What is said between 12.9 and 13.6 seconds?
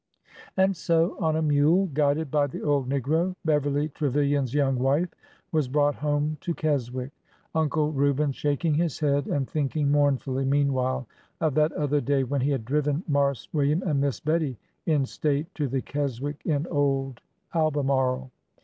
Marse